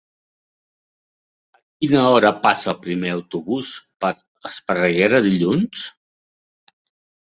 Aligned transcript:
A 1.57 1.61
quina 1.65 2.01
hora 2.15 2.33
passa 2.47 2.73
el 2.75 2.81
primer 2.87 3.13
autobús 3.19 3.73
per 4.03 4.15
Esparreguera 4.53 5.25
dilluns? 5.31 5.89